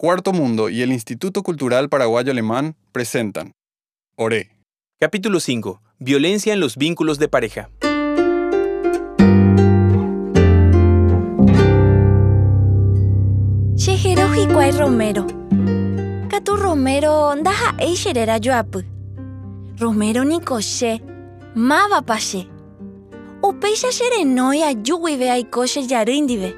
Cuarto 0.00 0.32
Mundo 0.32 0.68
y 0.68 0.82
el 0.82 0.92
Instituto 0.92 1.42
Cultural 1.42 1.88
Paraguayo 1.88 2.30
Alemán 2.30 2.76
presentan 2.92 3.50
Oré. 4.16 4.50
Capítulo 5.00 5.40
5. 5.40 5.82
Violencia 5.98 6.52
en 6.52 6.60
los 6.60 6.76
vínculos 6.76 7.18
de 7.18 7.26
pareja. 7.26 7.68
Sheheroji 13.74 14.46
kwai 14.46 14.70
Romero. 14.70 15.26
Katu 16.28 16.54
Romero 16.54 17.34
ndaha 17.34 17.74
eisherera 17.78 18.38
joapu. 18.38 18.84
Romero 19.80 20.22
ni 20.22 20.38
koshe. 20.40 21.02
Mava 21.56 22.02
pashe. 22.02 22.46
Upeisha 23.42 23.90
sherenoi 23.90 24.62
ajuguive 24.62 25.28
aikoshe 25.30 25.80
yarindive. 25.88 26.54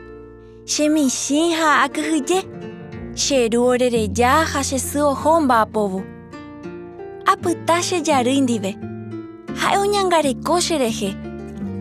Shemishinha 0.67 1.83
akuhuye. 1.83 2.60
Sheru 3.21 3.65
orereya 3.71 4.47
ha 4.51 4.61
shesu 4.65 5.01
ohomba 5.07 5.61
apovu. 5.61 6.01
Apytashe 7.27 7.99
yarindive. 8.07 8.73
Ha'e 9.61 9.77
oñangareko 9.77 10.57
cherehe. 10.67 11.11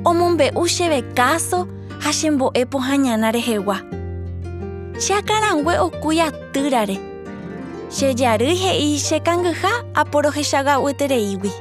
Omombe'u 0.03 0.67
chéve 0.67 0.99
káso 1.15 1.59
ha 2.03 2.11
chembo'e 2.11 2.65
pohãñana 2.65 3.31
rehegua. 3.31 3.77
Che 4.99 5.13
akarangue 5.13 5.79
okúi 5.79 6.19
atýrare. 6.19 6.97
Che 7.89 8.13
jary 8.13 8.55
he'i 8.61 8.99
che 8.99 9.19
kangyha 9.21 9.73
aporohechaga'uetereígui. 9.95 11.51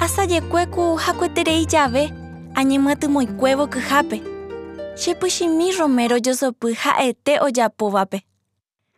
Asajekue 0.00 0.66
ku 0.74 0.96
hakueterei 0.98 1.64
jave 1.66 2.10
añemyatymóikuévo 2.56 3.70
kyhápe. 3.70 4.18
Chepychimi 4.98 5.70
Romero 5.78 6.18
josopy 6.18 6.74
ha'ete 6.74 7.38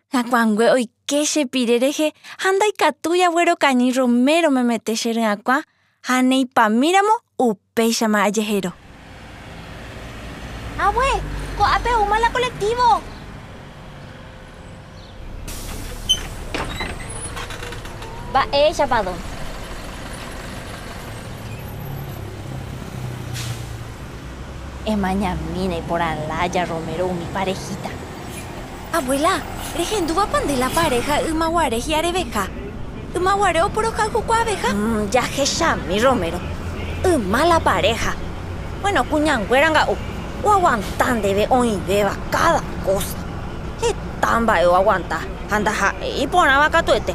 ojapovape. 0.09 0.13
Ha'kuangue 0.13 0.71
oike 0.71 1.27
chepire 1.27 1.79
rehe 1.79 2.13
ha 2.39 2.53
ndaikatúi 2.53 3.23
aguerokañy 3.23 3.93
Romero 3.93 4.51
memete 4.51 4.95
che 4.95 5.13
ry'akua 5.13 5.63
ha 6.09 6.23
neipamíramo 6.23 7.13
upéichama 7.39 8.25
ajehero. 8.25 8.73
Abue, 10.79 11.21
ko'ápe 11.57 11.91
uma 12.03 12.19
la 12.19 12.31
colectivo. 12.31 13.03
Mba'e 18.31 18.75
chapadón. 18.75 19.17
Emañamine 24.87 25.83
por 25.83 26.01
alaya 26.01 26.65
Romero 26.65 27.09
mi 27.09 27.27
parejita. 27.35 27.91
Abuela, 28.93 29.43
rehendúva 29.77 30.27
pande 30.27 30.57
la 30.57 30.69
pareja 30.69 31.23
Imaguare 31.23 31.79
y 31.79 31.95
Arebeca. 31.95 32.49
Imaguare 33.15 33.63
o 33.63 33.69
puro 33.71 33.89
abeja. 33.89 34.75
Mm, 34.75 35.11
ya 35.11 35.23
mi 35.89 35.99
Romero. 36.01 36.39
Ima 37.05 37.45
la 37.45 37.61
pareja. 37.61 38.15
Bueno, 38.83 39.05
cuñangueranga 39.05 39.87
o, 39.89 39.97
o 40.45 40.53
aguantan 40.53 41.23
debe 41.23 41.47
oír 41.51 41.79
beba 41.87 42.13
cada 42.31 42.63
cosa. 42.85 43.17
¿Qué 43.81 43.95
tan 44.21 44.47
va 44.47 44.61
o 44.69 44.77
aguanta? 44.77 45.21
Anda 45.51 45.73
ja 45.73 45.95
y 46.05 46.27
ponaba 46.27 46.71
catuete. 46.71 47.15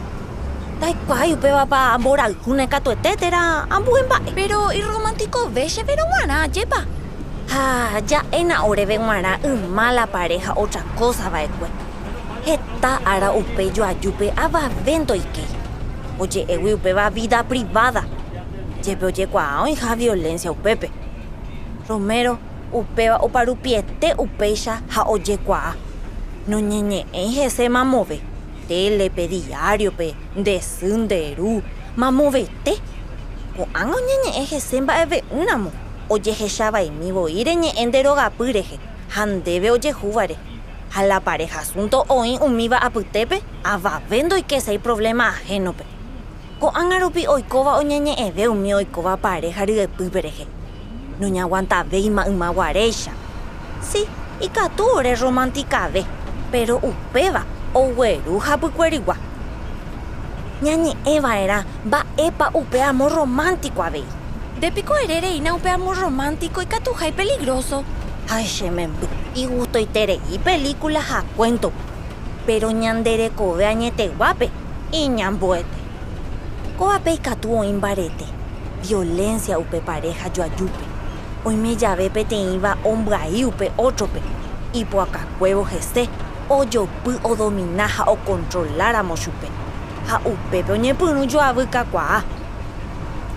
Dai 0.80 0.96
kwai 1.08 1.34
upeba 1.34 1.66
pa 1.66 1.94
ambora 1.94 2.30
hune 2.46 2.68
catuete 2.68 3.16
tera 3.16 3.66
ambuen 3.70 4.10
ba. 4.10 4.20
Pero 4.36 4.72
y 4.74 4.82
romántico 4.82 5.50
veche 5.52 5.84
pero 5.86 6.04
guana, 6.06 6.48
yepa. 6.48 6.86
Ah, 7.52 8.00
ya 8.08 8.26
ena 8.32 8.64
oreve 8.64 8.98
guana 8.98 9.40
ima 9.44 9.92
la 9.92 10.08
pareja 10.08 10.54
otra 10.56 10.84
cosa 10.98 11.30
va 11.30 11.44
ekue. 11.44 11.83
Heta 12.46 13.00
ara 13.06 13.32
upe 13.32 13.72
yo 13.76 13.86
ayupe 13.86 14.34
aba 14.36 14.70
vento 14.86 15.16
ike. 15.16 15.46
Oye, 16.20 16.46
ewi 16.48 16.74
upeba 16.74 17.10
vida 17.10 17.44
privada. 17.44 18.04
Yepe 18.86 19.06
oye 19.06 19.28
kwa 19.28 19.68
hija 19.68 19.96
violencia 19.96 20.52
upepe. 20.52 20.92
Romero, 21.88 22.38
upeba 22.74 23.18
oparupiete 23.18 24.14
upeisha 24.18 24.82
ha 24.90 25.04
oye 25.04 25.38
kwa. 25.38 25.76
No 26.48 26.60
ñeñe 26.60 27.06
en 27.14 27.50
se 27.50 27.70
mamove. 27.70 28.20
Telepe 28.68 29.28
diario 29.28 29.92
pe 29.92 30.14
de 30.36 30.62
sunderu. 30.62 31.62
Mamovete. 31.96 32.82
O 33.58 33.68
ango 33.74 33.98
ñeñe 34.00 34.44
eje 34.44 34.60
semba 34.60 35.02
eve 35.02 35.24
unamo. 35.32 35.72
Oye 36.10 36.32
hechaba 36.34 36.84
y 36.84 36.92
mi 36.92 37.12
boire 37.12 37.56
ñe 37.56 37.72
en 37.78 37.92
deroga 37.92 38.30
pureje. 38.30 38.80
Handebe 39.16 39.72
oye 39.72 39.94
juvare. 39.94 40.36
A 40.96 41.02
la 41.02 41.22
pareja 41.22 41.62
asunto 41.62 42.06
oin 42.08 42.40
umiva 42.42 42.78
a 42.78 42.92
putepe. 42.92 43.42
Ava 43.64 44.02
vendo 44.10 44.38
y 44.38 44.44
que 44.44 44.62
se 44.62 44.72
hay 44.72 44.78
problema 44.78 45.30
ajeno 45.30 45.74
pe. 45.74 45.84
Ko 46.60 46.72
angarupi 46.76 47.26
oikova 47.26 47.78
oñeñe 47.78 48.14
eve 48.28 48.48
umi 48.48 48.74
oikova 48.76 49.18
pareja 49.18 49.66
ryepyperehe. 49.66 50.46
No 51.20 51.28
ña 51.28 51.44
aguanta 51.44 51.84
veima 51.84 52.28
ima 52.28 52.50
guarecha. 52.50 53.12
Sí, 53.82 54.06
y 54.40 54.50
catore 54.50 55.16
romántica 55.16 55.88
ve. 55.88 56.06
Pero 56.52 56.78
upeva 56.78 57.44
o 57.74 57.88
güeru 57.88 58.40
hapykuerigua. 58.40 59.18
Ñañe 60.62 60.96
Eva 61.06 61.40
era 61.40 61.66
va 61.92 62.06
epa 62.18 62.52
upe 62.54 62.84
amor 62.84 63.12
romántico 63.14 63.82
a 63.82 63.90
vei. 63.90 64.06
De 64.62 64.72
pico 64.72 64.96
herere 64.96 65.32
ina 65.32 65.56
upe 65.56 65.70
amor 65.70 65.98
romántico 65.98 66.62
catuja 66.70 67.08
y 67.08 67.12
peligroso. 67.12 67.84
Ay, 68.30 68.46
shemembu. 68.46 69.23
Y 69.36 69.48
gusto 69.48 69.80
y 69.80 69.88
tere 69.88 70.20
y 70.32 70.38
películas 70.38 71.12
a 71.12 71.24
cuento. 71.36 71.72
Pero 72.46 72.70
ñandere 72.70 73.32
kobe 73.32 73.66
añete 73.66 74.10
guape 74.10 74.52
y 74.92 75.08
ñambuete. 75.08 75.66
Koape 76.78 77.14
y 77.14 77.18
catuo 77.18 77.64
imbarete. 77.64 78.26
Violencia 78.88 79.58
upe 79.58 79.82
pareja 79.82 80.32
yo 80.32 80.44
ayupe. 80.44 80.84
Hoy 81.44 81.56
me 81.56 81.76
llave 81.76 82.12
pete 82.12 82.36
iba 82.36 82.78
hombre 82.84 83.16
ahí 83.16 83.44
upe 83.44 83.72
otro 83.76 84.06
pe. 84.06 84.22
Y 84.72 84.86
po 84.86 85.02
acá 85.02 85.26
huevo 85.40 85.66
geste. 85.66 86.08
O 86.48 86.64
yo 86.64 86.88
pu 87.04 87.14
o 87.24 87.36
dominaja 87.36 88.04
o 88.04 88.18
controlar 88.18 88.96
a 88.96 89.02
mochupe. 89.02 89.48
Ha 90.10 90.22
upe 90.26 90.64
pe 90.64 90.74
oñe 90.74 90.94
punu 90.94 91.24
yo 91.24 91.42
abuka 91.42 91.86
kwa. 91.86 92.24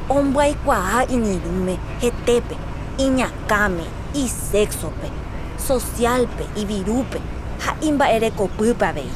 Hombre 0.09 0.51
y 0.51 0.55
kwa 0.57 1.07
inirume 1.09 1.78
jetepe. 2.01 2.57
Iñakame 2.99 3.84
y 4.13 4.28
sexo 4.28 4.91
pe. 5.66 5.75
Social 5.75 6.27
pe 6.27 6.44
y 6.60 6.65
virupe. 6.65 7.21
Ha 7.66 7.75
imba 7.81 8.10
ere 8.10 8.31
kopupa 8.31 8.93
vei. 8.93 9.10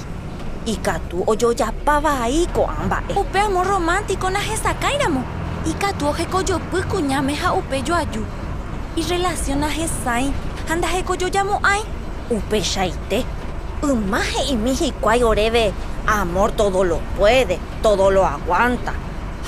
Y 0.67 0.77
katu 0.77 1.25
o 1.27 1.35
yo 1.35 1.53
ya 1.53 1.73
pava 1.85 2.23
ahí 2.23 2.47
ko 2.53 2.67
amba 2.67 3.03
e. 3.09 3.15
Upe 3.15 3.41
amor 3.41 3.67
romántico 3.67 4.31
na 4.31 4.41
jesa 4.41 4.75
kairamo. 4.75 5.23
Y 5.65 5.73
katu 5.73 6.09
o 6.09 6.13
jeko 6.13 6.43
yo 6.43 6.59
pu 6.59 6.83
kuñame 6.89 7.35
ha 7.37 7.53
upe 7.55 7.83
yo 7.83 7.95
ayu. 7.95 8.25
Y 8.97 9.03
relación 9.03 9.65
a 9.65 9.71
jesai. 9.71 10.33
Anda 10.69 10.89
jeko 10.89 11.15
yo 11.15 11.29
llamo 11.29 11.61
ai. 11.63 11.83
Upe 12.31 12.63
shaite. 12.63 13.25
Umaje 13.83 14.51
y 14.51 14.57
miji 14.57 14.93
kwai 15.01 15.23
oreve. 15.23 15.73
Amor 16.07 16.53
todo 16.53 16.85
lo 16.85 16.99
puede, 17.17 17.59
todo 17.83 18.11
lo 18.11 18.27
aguanta. 18.27 18.93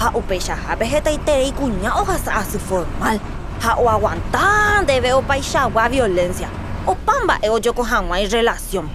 Ha 0.00 0.10
upe 0.14 0.38
shahabe 0.38 0.86
jeta 0.86 1.10
y 1.10 1.18
tere 1.18 1.44
y 1.44 1.52
cuña 1.52 1.94
o 1.96 2.04
jasa 2.04 2.36
a 2.36 2.44
su 2.44 2.58
formal. 2.58 3.20
Ha 3.62 3.76
o 3.76 3.88
aguantan 3.88 4.86
debe 4.86 5.12
o 5.12 5.22
paishawa 5.22 5.88
violencia. 5.88 6.48
O 6.84 6.96
pamba 6.96 7.38
e 7.42 7.48
o 7.48 7.58
yo 7.58 7.74
cojanwa 7.74 8.20
y 8.20 8.26
relación. 8.26 8.90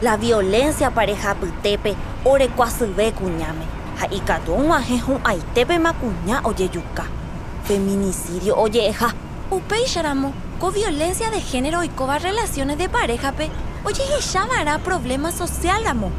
La 0.00 0.16
violencia 0.16 0.90
pareja 0.90 1.36
putepe 1.36 1.94
ore 2.24 2.48
kwasube 2.48 3.12
kuñame. 3.12 3.66
Ha 4.00 4.06
ikatu 4.10 4.52
jehu 4.88 5.20
aitepe 5.22 5.78
makuña 5.78 6.40
oye 6.42 6.68
yuka. 6.68 7.04
Feminicidio 7.64 8.56
oye 8.56 8.88
eja. 8.88 9.14
Upei 9.48 9.86
sharamo, 9.86 10.32
con 10.58 10.74
violencia 10.74 11.30
de 11.30 11.40
género 11.40 11.84
y 11.84 11.88
coba 11.88 12.18
relaciones 12.18 12.78
de 12.78 12.88
pareja 12.88 13.30
pe. 13.30 13.48
Oye 13.84 14.02
llamará 14.32 14.78
problema 14.78 15.30
social 15.30 15.86
amo. 15.86 16.10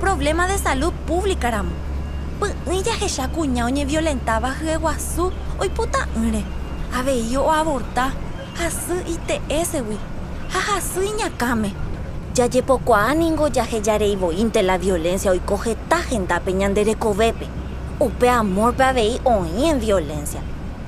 Problema 0.00 0.48
de 0.48 0.58
salud 0.58 0.92
pública. 1.06 1.62
Pues 2.40 2.52
ella 2.68 2.94
ella 3.00 3.28
cuña 3.28 3.66
oñe 3.66 3.84
violentaba 3.84 4.56
guazú. 4.80 5.30
Hoy 5.60 5.68
puta 5.68 6.08
ure. 6.16 6.42
Ave 6.92 7.28
yo 7.28 7.52
aborta. 7.52 8.12
Hasu 8.58 9.00
ite 9.06 9.40
ese 9.48 9.82
wi. 9.82 9.96
Ha 10.52 10.76
hasu 10.76 11.02
iñakame. 11.02 11.72
Ya 12.34 12.46
llepo 12.46 12.80
ningo 13.14 13.48
ya 13.48 13.64
heyare 13.64 14.06
inte 14.36 14.62
la 14.62 14.78
violencia 14.78 15.30
hoy 15.30 15.40
coge 15.40 15.76
tajenta 15.88 16.40
peñandere 16.40 16.94
covepe. 16.94 17.46
Upe 17.98 18.28
amor 18.28 18.74
pe 18.74 18.84
avei 18.84 19.20
oí 19.24 19.66
en 19.66 19.80
violencia. 19.80 20.40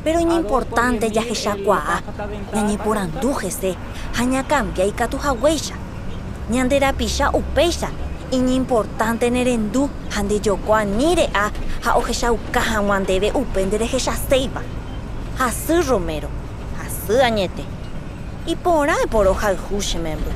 Pero 0.03 0.19
es 0.19 0.27
importante 0.27 1.11
ya 1.11 1.23
que 1.23 1.35
shakwa. 1.35 2.03
Ñañe 2.53 2.77
por 2.77 2.99
andújese. 2.99 3.75
Haña 4.19 4.47
cambia 4.47 4.85
y 4.85 4.93
catuja 4.93 5.33
huella. 5.33 5.77
Ñandera 6.51 6.93
pisha 6.93 7.31
upeisha. 7.31 7.89
Y 8.31 8.39
ni 8.39 8.55
importante 8.57 9.31
nerendu. 9.31 9.89
Hande 10.15 10.41
yoko 10.41 10.79
nire 10.85 11.31
a. 11.33 11.51
Ha 11.85 11.97
ojesha 11.97 12.33
ukaja 12.33 12.81
wandebe 12.83 13.33
upendere 13.33 13.87
jesha 13.87 14.13
seiba. 14.29 14.61
Hasu 15.39 15.83
Romero. 15.83 16.29
Hasu 16.79 17.19
añete. 17.23 17.74
Por 19.11 19.29
hoja 19.29 19.51
el 19.51 19.59
membro. 20.01 20.31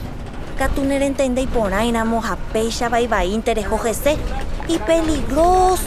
Catunere 0.57 1.07
entende 1.07 1.43
y 1.43 1.47
por 1.47 1.75
ahí 1.75 1.91
namos 1.91 2.25
a 2.27 2.37
pecha 2.37 2.89
va 2.89 3.01
y 4.69 4.79
peligroso. 4.79 5.83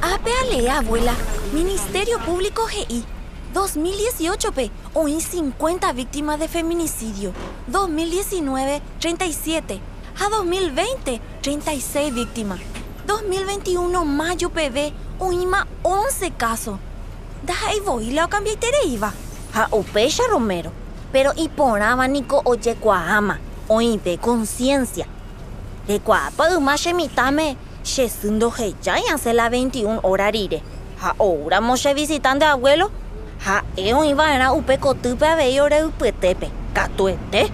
Apeale, 0.00 0.70
abuela. 0.70 1.12
Ministerio 1.52 2.18
Público 2.20 2.66
GI. 2.66 3.04
2018, 3.52 4.52
P. 4.52 4.70
Hoy 4.94 5.20
50 5.20 5.92
víctimas 5.92 6.38
de 6.38 6.48
feminicidio. 6.48 7.32
2019, 7.66 8.80
37. 9.00 9.80
A 10.20 10.28
2020, 10.28 11.20
36 11.42 12.14
víctimas. 12.14 12.60
2021, 13.06 14.04
mayo, 14.04 14.50
PB. 14.50 14.92
Más 15.46 15.66
11 15.82 16.30
casos. 16.32 16.78
Y 17.76 17.80
voy, 17.80 18.10
la 18.12 18.28
iba. 18.86 19.12
A 19.54 19.68
Opecha 19.70 20.22
Romero. 20.30 20.83
Pero 21.14 21.30
y 21.36 21.48
por 21.48 21.80
abanico 21.80 22.42
oye 22.44 22.74
cuahama. 22.74 23.38
Hoy 23.68 23.98
de 23.98 24.18
conciencia. 24.18 25.06
De 25.86 26.00
cuapa, 26.00 26.58
más 26.58 26.80
shemitame. 26.80 27.56
Shesundo 27.84 28.52
ya 28.82 29.16
se 29.16 29.32
la 29.32 29.48
21 29.48 30.00
horarire. 30.02 30.60
Ahora 31.00 31.60
moshe 31.60 31.94
visitante 31.94 32.44
abuelo. 32.44 32.90
Ha 33.46 33.62
eo 33.76 34.02
iba 34.02 34.34
era 34.34 34.52
upe 34.52 34.78
cotupe 34.78 35.24
a 35.24 35.62
ore 35.62 35.84
upetepe. 35.84 36.50
Catuete. 36.72 37.48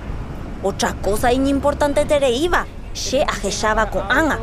Otra 0.62 0.94
cosa 0.94 1.30
importante 1.30 2.06
tere 2.06 2.30
iba. 2.30 2.64
She 2.94 3.22
ajechaba 3.22 3.90
con 3.90 4.10
anga. 4.10 4.38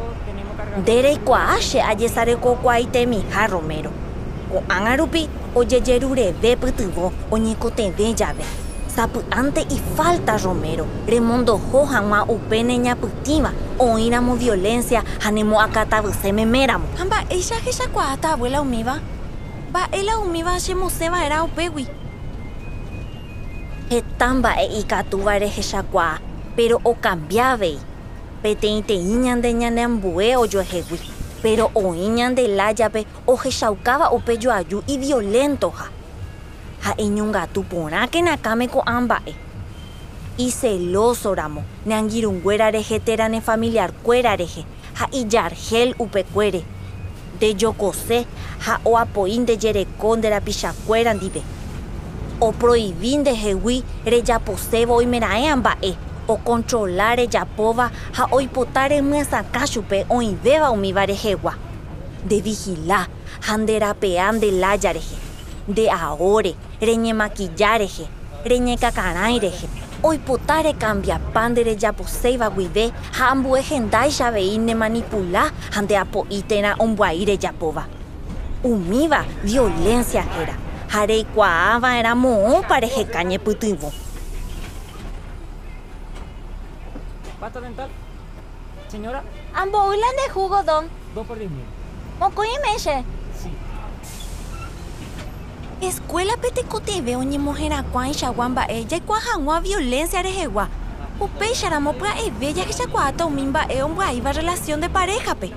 Dere 0.86 1.18
kwa 1.26 1.58
she 1.60 1.82
ayesare 1.82 2.36
ko 2.36 2.54
kwaite 2.62 3.08
mi 3.08 3.26
ha 3.34 3.48
romero. 3.48 3.90
Ko 4.52 4.62
anga 4.70 4.96
rupi 4.96 5.28
oye 5.56 5.82
yerure 5.84 6.36
ve 6.40 6.56
putuvo 6.56 7.12
oñeko 7.32 7.72
te 7.72 7.90
ve 7.90 8.14
llave. 8.14 8.67
Sapu 8.98 9.22
ante 9.30 9.62
y 9.70 9.80
falta 9.96 10.40
romero. 10.40 10.88
Remondo 11.06 11.62
hojan 11.72 12.10
ma 12.10 12.24
upene 12.24 12.80
ñaputima. 12.80 13.54
Oíramos 13.78 14.40
violencia, 14.40 15.04
meméramo. 16.34 16.88
Hamba, 17.00 17.24
ella 17.30 17.58
ella 17.64 17.88
cuata 17.94 18.34
abuela 18.34 18.60
umiva. 18.60 19.00
Va, 19.72 19.88
ela 19.92 20.18
umiva 20.18 20.58
shemoseba 20.58 21.24
era 21.28 21.44
upewi. 21.44 21.88
Etamba 23.92 24.56
e 24.64 24.80
ikatuba 24.80 25.38
re 25.38 25.48
heshakwa, 25.48 26.20
pero 26.56 26.80
o 26.84 26.96
cambiabe. 26.96 27.78
Peteinte 28.42 28.96
iñan 28.96 29.44
de 29.44 29.54
ñanembue 29.54 30.38
o 30.38 30.46
yo 30.48 30.60
ejewi. 30.60 31.00
Pero 31.44 31.70
o 31.76 31.94
iñan 31.94 32.34
de 32.34 32.48
layape 32.48 33.06
o 33.28 33.38
heshaukaba 33.38 34.10
o 34.10 34.18
peyo 34.22 34.52
ayu 34.52 34.82
y 34.88 34.98
violento 34.98 35.72
ha. 35.78 35.97
Ha 36.88 36.96
iñunga 37.00 37.48
tu 37.48 37.66
pora 37.66 38.08
que 38.08 38.22
nakame 38.22 38.70
ko 38.70 38.82
ambae. 38.86 39.36
Y 40.38 40.52
celoso 40.52 41.36
ramo, 41.36 41.66
ne 41.84 42.02
reje 42.72 43.02
terane 43.02 43.42
familiar 43.42 43.92
cuerareje, 43.92 44.64
ha 44.96 45.10
iyargel 45.12 45.96
upecuere, 46.00 46.64
de 47.42 47.56
yocose, 47.56 48.26
ha 48.66 48.80
o 48.86 48.98
apoín 48.98 49.46
de 49.46 49.58
yerecón 49.58 50.22
de 50.22 50.30
la 50.30 50.40
pichacuera 50.40 51.14
dive. 51.14 51.42
O 52.40 52.54
prohibín 52.54 53.26
de 53.26 53.36
jehui 53.36 53.84
re 54.06 54.24
yaposebo 54.24 55.02
y 55.02 55.08
meraean 55.08 55.62
bae, 55.62 55.98
o 56.26 56.38
controlar 56.38 57.20
yapova, 57.28 57.92
ha 58.16 58.28
hoy 58.32 58.48
potare 58.48 59.02
mesa 59.02 59.44
De 65.68 65.90
ahore, 65.90 66.56
reñe 66.80 67.14
maquillareje, 67.14 68.08
reñe 68.46 68.78
cacaraireje, 68.78 69.68
oipotare 70.02 70.74
cambia 70.76 71.20
pandere 71.34 71.76
japoseiva 71.76 72.50
guive 72.50 72.94
ha 73.20 73.32
ambuehendai 73.32 74.10
chaveine 74.10 74.76
manipula 74.76 75.52
hande 75.76 75.98
apo'ítera 75.98 76.76
ombuaíre 76.80 77.38
japóva. 77.38 77.86
Umíva 78.64 79.26
violencia 79.44 80.24
héra 80.24 80.56
ha 80.94 81.06
reikuaava'erã 81.06 82.16
moõ 82.16 82.64
pareheka 82.70 83.24
ñepytyvõ. 83.24 83.92
¿Pasta 87.40 87.60
dental? 87.60 87.90
Señora. 88.88 89.22
Ambo'ýla 89.54 90.10
de 90.16 90.30
jugo, 90.34 90.64
don. 90.64 90.88
Dos 91.14 91.28
por 91.28 91.38
diez 91.38 91.52
mil. 91.52 91.66
Mokõimeche. 92.20 93.04
Escuela 95.82 96.34
petekote 96.42 97.16
oñemohẽrakuã 97.16 98.10
ichagua 98.10 98.50
ya 98.68 98.82
jaikuaahag̃ua 98.90 99.62
violencia 99.62 100.22
rehegua. 100.24 100.68
Upéicharamo 101.22 101.94
pya'eve 101.94 102.54
jahechakuaáta 102.54 103.26
umi 103.26 103.46
mba'e 103.46 103.84
ombya'íva 103.84 104.32
relación 104.32 104.82
de 104.82 104.90
parejape. 104.90 105.52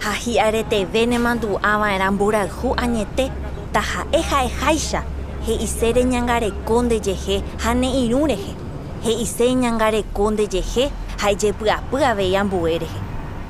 Ha 0.00 0.12
hi'areteve 0.12 1.06
nemandu'ãva'erã 1.06 2.10
mborayhu 2.10 2.74
añete 2.76 3.30
ta 3.72 3.80
ha'e 3.80 4.20
ha'eháicha 4.30 5.04
he'ise 5.46 5.92
reñangareko 5.92 6.82
ndejehe 6.82 7.42
ha 7.62 7.74
ne'irũ 7.74 8.26
rehe. 8.26 8.54
He'ise 9.04 9.54
ñangareko 9.54 10.30
ndejehe 10.30 10.90
ha 11.20 11.30
ejepy'apy 11.30 12.04
avei 12.04 12.36
ambue 12.36 12.78
rehe. 12.78 13.00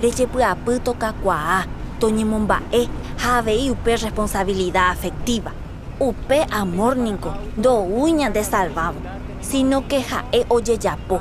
Rejepy'apy 0.03 0.81
tokakuaa 0.85 1.65
toñemomba'e 2.01 2.89
ha 3.17 3.39
avei 3.39 3.71
upe 3.71 3.97
responsabilidad 3.97 4.93
afectiva 4.93 5.62
upe 6.03 6.45
amórnico 6.51 7.33
do 7.57 7.79
uña 7.83 8.31
de 8.31 8.43
salvavo, 8.43 8.99
sino 9.41 9.87
que 9.87 10.03
jae 10.03 10.45
ojejapo, 10.49 11.21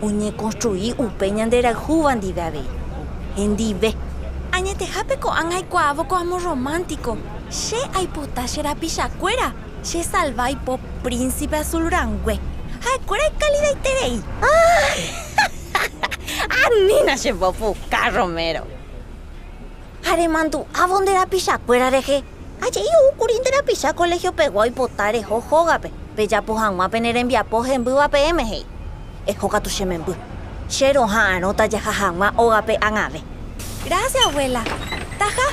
uñe 0.00 0.32
construí 0.36 0.94
upe 0.96 1.30
ñanderayhúva 1.32 2.14
ndive 2.14 2.42
avei. 2.42 2.68
Hendive. 3.36 3.94
Añetehápe 4.52 5.18
ko'ág̃a 5.18 5.56
aikuaávo 5.58 6.04
ko 6.06 6.14
amor 6.16 6.42
romántico. 6.42 7.16
Che 7.50 7.80
aipota 7.94 8.46
che 8.46 8.62
rapichakuéra. 8.62 9.52
Che 9.82 10.02
salvai 10.02 10.56
po 10.56 10.78
príncipe 11.02 11.56
azulrangue. 11.56 12.38
Ha'ekuéra 12.84 13.26
ikalidaiterei. 13.30 14.22
Anina 16.64 17.16
che 17.22 17.34
popuka 17.34 18.10
Romero. 18.10 18.66
Aremandu'ávo 20.06 20.98
nde 22.60 22.68
rapichakuéra 22.68 22.68
rehe. 22.68 22.68
Aje 22.68 22.80
iukurínte 22.80 23.50
picha 23.66 23.92
colegio 23.92 24.32
pegua 24.32 24.62
oipotare 24.62 25.22
hohógape 25.22 25.90
pejapo 26.16 26.54
hag̃uápe 26.54 27.00
nerembiapo 27.00 27.62
hembývape 27.62 28.18
emehei 28.28 28.64
ehókatu 29.26 29.70
che 29.70 29.84
memby 29.84 30.14
che 30.68 30.92
roha'ãrõta 30.92 31.68
jaha 31.68 31.92
hag̃ua 31.92 32.32
ógape 32.36 32.76
ag̃ave 32.80 33.22
gracias 33.84 34.26
abuela. 34.26 34.64
Taha 35.18 35.46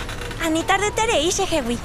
ani 0.46 0.63
tardeterei 0.63 1.32
chehegui 1.32 1.77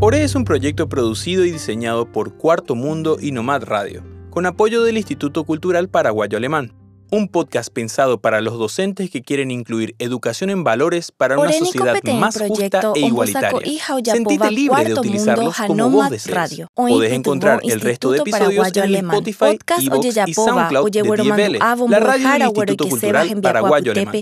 Ore 0.00 0.22
es 0.22 0.34
un 0.34 0.44
proyecto 0.44 0.88
producido 0.88 1.44
y 1.44 1.50
diseñado 1.50 2.06
por 2.06 2.32
Cuarto 2.32 2.74
Mundo 2.74 3.18
y 3.20 3.32
Nomad 3.32 3.64
Radio, 3.64 4.02
con 4.30 4.46
apoyo 4.46 4.82
del 4.82 4.96
Instituto 4.96 5.44
Cultural 5.44 5.88
Paraguayo 5.88 6.38
Alemán 6.38 6.77
un 7.10 7.28
podcast 7.28 7.72
pensado 7.72 8.20
para 8.20 8.40
los 8.40 8.58
docentes 8.58 9.10
que 9.10 9.22
quieren 9.22 9.50
incluir 9.50 9.94
educación 9.98 10.50
en 10.50 10.62
valores 10.64 11.12
para 11.12 11.38
una 11.38 11.52
sociedad 11.52 12.02
más 12.04 12.38
justa 12.38 12.92
e 12.94 13.00
igualitaria. 13.00 13.60
Sentite 14.04 14.50
libre 14.50 14.84
de 14.84 14.94
utilizarlos 14.94 15.56
como 15.66 15.90
vos 15.90 16.08
desees. 16.10 16.62
Podés 16.74 17.12
encontrar 17.12 17.60
el 17.64 17.80
resto 17.80 18.10
de 18.10 18.18
episodios 18.18 18.76
en 18.76 18.96
Spotify, 18.96 19.58
Evox 19.80 20.06
y 20.26 20.34
SoundCloud 20.34 20.90
de 20.90 21.02
Dievele, 21.02 21.58
la 21.58 22.00
radio 22.00 22.30
del 22.30 22.42
Instituto 22.42 22.88
Cultural 22.88 23.40
Paraguayo 23.40 23.92
Alemán. 23.92 24.14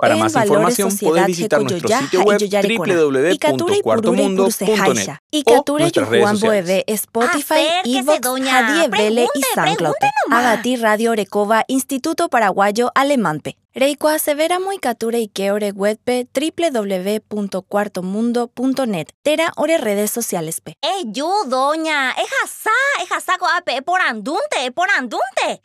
Para 0.00 0.16
más 0.16 0.34
información, 0.34 0.96
podés 0.98 1.26
visitar 1.26 1.62
nuestro 1.62 1.88
sitio 1.88 2.22
web 2.22 2.40
www.cuartomundo.net 2.40 5.18
o 5.46 5.64
nuestras 5.78 6.08
redes 6.08 6.30
sociales. 6.30 6.84
Spotify, 6.86 7.66
Evox, 7.84 8.20
y 9.34 9.42
SoundCloud. 9.54 9.94
Agati 10.30 10.76
Radio 10.76 11.14
Recova 11.14 11.64
Instituto 11.68 12.21
Paraguayo 12.28 12.92
Alemánpe. 12.94 13.56
Reiko 13.74 14.08
asevera 14.08 14.60
muy 14.60 14.78
cature 14.78 15.20
y 15.20 15.28
que 15.28 15.50
ore 15.50 15.72
webpe 15.72 16.28
www.cuartomundo.net. 16.34 19.08
Tera 19.22 19.50
ore 19.56 19.78
redes 19.78 20.10
sociales 20.10 20.60
pe. 20.60 20.76
Eh, 20.82 21.04
yo, 21.06 21.32
doña, 21.46 22.10
es 22.12 22.28
asá, 22.44 22.68
es 23.02 23.10
asá, 23.12 23.38
por 23.84 24.02
andunte, 24.02 24.70
por 24.74 24.90
andunte. 24.90 25.60